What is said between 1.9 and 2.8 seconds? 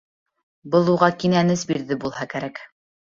булһа кәрәк.